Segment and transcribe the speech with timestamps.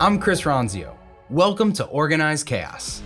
[0.00, 0.94] I'm Chris Ronzio.
[1.28, 3.02] Welcome to Organized Chaos.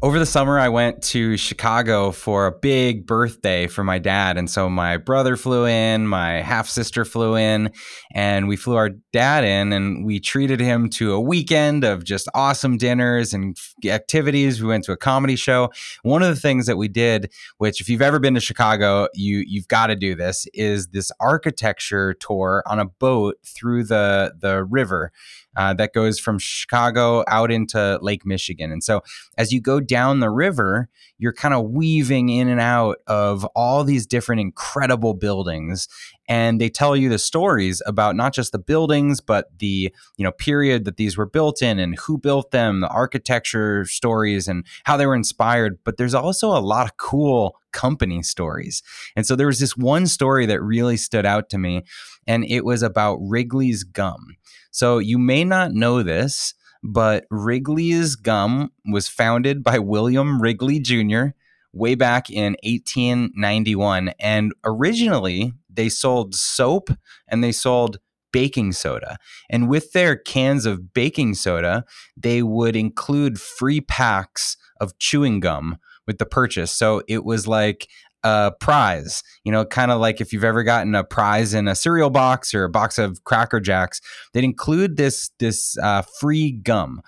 [0.00, 4.38] Over the summer, I went to Chicago for a big birthday for my dad.
[4.38, 7.72] And so my brother flew in, my half sister flew in,
[8.12, 12.28] and we flew our dad in and we treated him to a weekend of just
[12.34, 14.62] awesome dinners and activities.
[14.62, 15.70] We went to a comedy show.
[16.02, 19.44] One of the things that we did, which if you've ever been to Chicago, you
[19.46, 24.64] you've got to do this, is this architecture tour on a boat through the the
[24.64, 25.10] river
[25.58, 28.70] uh, that goes from Chicago out into Lake Michigan.
[28.70, 29.02] And so
[29.36, 33.82] as you go down the river, you're kind of weaving in and out of all
[33.82, 35.88] these different incredible buildings
[36.28, 40.32] and they tell you the stories about not just the buildings but the you know
[40.32, 44.96] period that these were built in and who built them the architecture stories and how
[44.96, 48.82] they were inspired but there's also a lot of cool company stories
[49.16, 51.82] and so there was this one story that really stood out to me
[52.26, 54.36] and it was about Wrigley's gum
[54.70, 61.28] so you may not know this but Wrigley's gum was founded by William Wrigley Jr
[61.72, 66.90] way back in 1891 and originally they sold soap
[67.28, 67.98] and they sold
[68.32, 69.16] baking soda.
[69.48, 71.84] And with their cans of baking soda,
[72.16, 75.78] they would include free packs of chewing gum
[76.08, 76.72] with the purchase.
[76.72, 77.86] So it was like
[78.24, 81.76] a prize, you know, kind of like if you've ever gotten a prize in a
[81.76, 84.00] cereal box or a box of Cracker Jacks,
[84.32, 87.00] they'd include this this uh, free gum.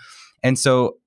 [0.44, 0.98] And so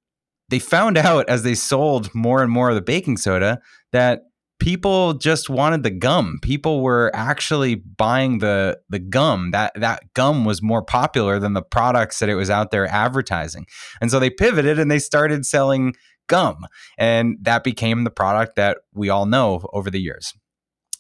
[0.49, 3.61] they found out as they sold more and more of the baking soda
[3.93, 4.23] that
[4.59, 6.39] people just wanted the gum.
[6.41, 9.51] People were actually buying the the gum.
[9.51, 13.67] That that gum was more popular than the products that it was out there advertising.
[14.01, 15.95] And so they pivoted and they started selling
[16.27, 16.65] gum.
[16.97, 20.33] And that became the product that we all know over the years.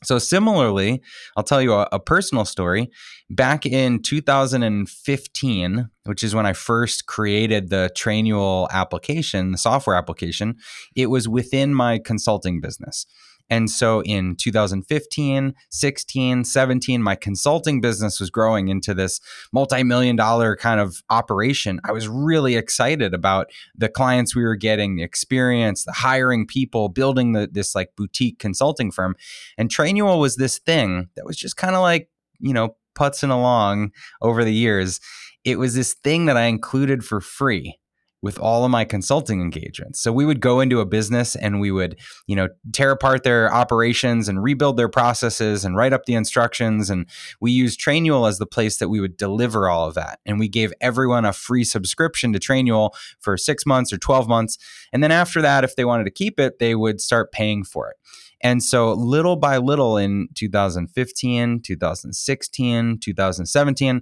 [0.03, 1.01] So, similarly,
[1.37, 2.89] I'll tell you a, a, personal story.
[3.29, 10.55] Back in 2015, which is when I first created the Trainual application, the software application,
[10.95, 13.05] it was within my consulting business.
[13.49, 19.19] And so in 2015, 16, 17, my consulting business was growing into this
[19.51, 21.79] multi million dollar kind of operation.
[21.83, 26.89] I was really excited about the clients we were getting, the experience, the hiring people,
[26.89, 29.15] building the, this like boutique consulting firm.
[29.57, 33.91] And Trainual was this thing that was just kind of like, you know, putzing along
[34.21, 34.99] over the years.
[35.43, 37.77] It was this thing that I included for free
[38.23, 39.99] with all of my consulting engagements.
[39.99, 43.53] So we would go into a business and we would, you know, tear apart their
[43.53, 46.89] operations and rebuild their processes and write up the instructions.
[46.89, 47.05] And
[47.41, 50.19] we used Trainual as the place that we would deliver all of that.
[50.25, 54.57] And we gave everyone a free subscription to Trainual for six months or 12 months.
[54.93, 57.89] And then after that, if they wanted to keep it, they would start paying for
[57.89, 57.97] it.
[58.39, 64.01] And so little by little in 2015, 2016, 2017,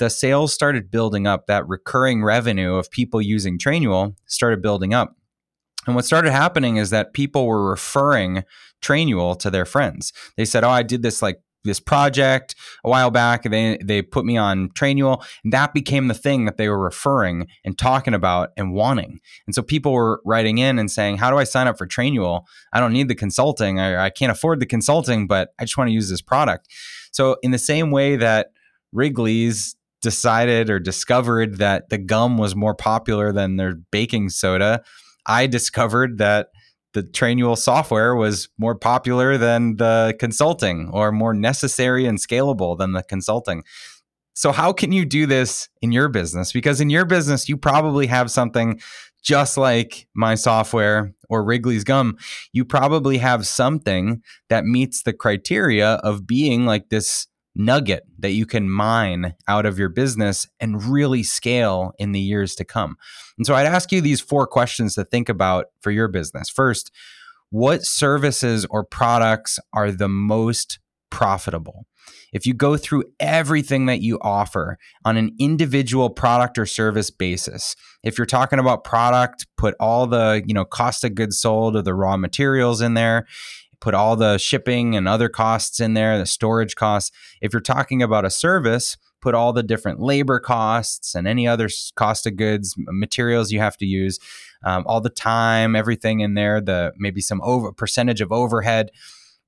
[0.00, 1.46] the sales started building up.
[1.46, 5.14] That recurring revenue of people using Trainual started building up.
[5.86, 8.44] And what started happening is that people were referring
[8.82, 10.12] Trainual to their friends.
[10.36, 13.42] They said, "Oh, I did this like this project a while back.
[13.42, 17.46] They they put me on Trainual, and that became the thing that they were referring
[17.62, 19.20] and talking about and wanting.
[19.46, 22.44] And so people were writing in and saying, "How do I sign up for Trainual?
[22.72, 23.78] I don't need the consulting.
[23.78, 26.68] I, I can't afford the consulting, but I just want to use this product."
[27.12, 28.52] So in the same way that
[28.92, 34.82] Wrigley's decided or discovered that the gum was more popular than their baking soda,
[35.26, 36.48] I discovered that
[36.92, 42.92] the Trainual software was more popular than the consulting or more necessary and scalable than
[42.92, 43.62] the consulting.
[44.34, 46.52] So, how can you do this in your business?
[46.52, 48.80] Because in your business, you probably have something
[49.22, 52.16] just like my software or Wrigley's gum.
[52.52, 57.26] You probably have something that meets the criteria of being like this
[57.64, 62.54] nugget that you can mine out of your business and really scale in the years
[62.56, 62.96] to come.
[63.36, 66.48] And so I'd ask you these four questions to think about for your business.
[66.48, 66.90] First,
[67.50, 70.78] what services or products are the most
[71.10, 71.86] profitable?
[72.32, 77.74] If you go through everything that you offer on an individual product or service basis,
[78.04, 81.82] if you're talking about product, put all the, you know, cost of goods sold or
[81.82, 83.26] the raw materials in there
[83.80, 87.10] put all the shipping and other costs in there, the storage costs.
[87.40, 91.68] If you're talking about a service, put all the different labor costs and any other
[91.96, 94.18] cost of goods, materials you have to use,
[94.64, 98.90] um, all the time, everything in there, the maybe some over percentage of overhead.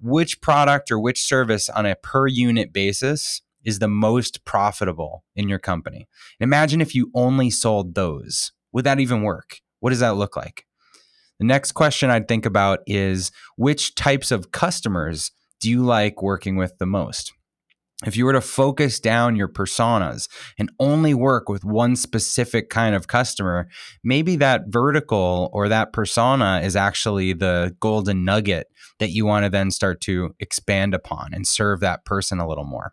[0.01, 5.49] Which product or which service on a per unit basis is the most profitable in
[5.49, 6.09] your company?
[6.41, 8.53] Imagine if you only sold those.
[8.73, 9.61] Would that even work?
[9.79, 10.67] What does that look like?
[11.43, 16.55] The next question I'd think about is which types of customers do you like working
[16.55, 17.33] with the most?
[18.07, 22.95] if you were to focus down your personas and only work with one specific kind
[22.95, 23.69] of customer,
[24.05, 28.69] maybe that vertical or that persona is actually the golden nugget
[29.01, 32.65] that you want to then start to expand upon and serve that person a little
[32.65, 32.93] more.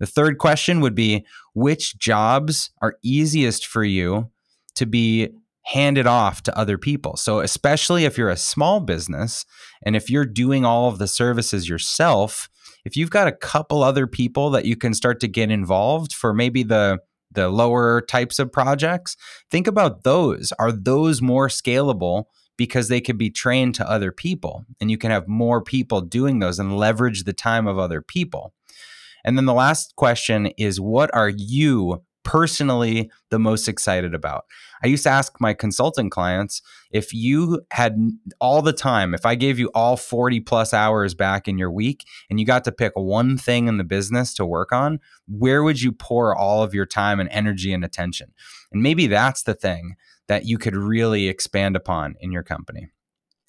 [0.00, 1.24] The third question would be
[1.54, 4.30] which jobs are easiest for you
[4.74, 5.30] to be
[5.64, 7.16] handed off to other people.
[7.16, 9.44] So, especially if you're a small business
[9.84, 12.48] and if you're doing all of the services yourself,
[12.84, 16.32] if you've got a couple other people that you can start to get involved for
[16.32, 16.98] maybe the
[17.32, 19.16] the lower types of projects,
[19.50, 20.52] think about those.
[20.58, 22.24] Are those more scalable
[22.56, 26.40] because they could be trained to other people and you can have more people doing
[26.40, 28.52] those and leverage the time of other people?
[29.24, 34.44] And then the last question is what are you personally the most excited about?
[34.84, 36.62] I used to ask my consulting clients
[36.92, 37.98] if you had
[38.40, 42.04] all the time, if I gave you all 40 plus hours back in your week
[42.30, 45.82] and you got to pick one thing in the business to work on, where would
[45.82, 48.32] you pour all of your time and energy and attention?
[48.70, 49.96] And maybe that's the thing
[50.28, 52.90] that you could really expand upon in your company.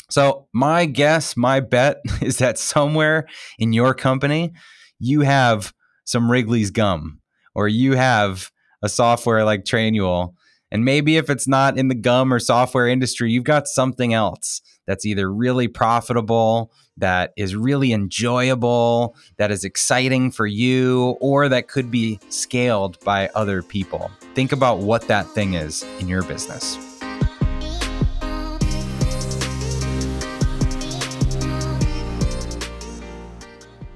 [0.10, 3.28] So, my guess, my bet is that somewhere
[3.60, 4.54] in your company,
[4.98, 5.72] you have
[6.04, 7.22] some Wrigley's gum
[7.54, 8.52] or you have
[8.82, 10.34] a software like Trainual
[10.72, 14.62] and maybe if it's not in the gum or software industry, you've got something else
[14.88, 21.68] that's either really profitable, that is really enjoyable, that is exciting for you, or that
[21.68, 24.10] could be scaled by other people.
[24.34, 26.91] Think about what that thing is in your business.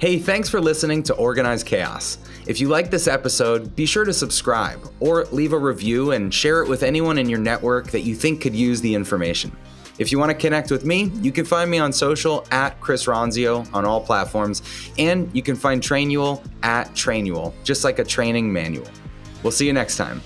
[0.05, 2.19] Hey, thanks for listening to Organized Chaos.
[2.45, 6.61] If you like this episode, be sure to subscribe or leave a review and share
[6.61, 9.51] it with anyone in your network that you think could use the information.
[9.97, 13.05] If you want to connect with me, you can find me on social at Chris
[13.05, 14.61] Ronzio on all platforms,
[14.99, 18.85] and you can find Trainual at Trainual, just like a training manual.
[19.41, 20.21] We'll see you next time.